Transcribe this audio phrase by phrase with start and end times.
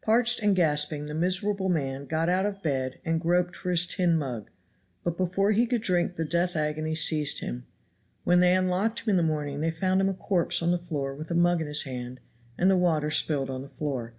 [0.00, 4.16] Parched and gasping the miserable man got out of bed and groped for his tin
[4.16, 4.48] mug,
[5.02, 7.66] but before he could drink the death agony seized him.
[8.22, 11.16] When they unlocked him in the morning they found him a corpse on the floor
[11.16, 12.20] with the mug in his hand
[12.56, 14.14] and the water spilled on the floor.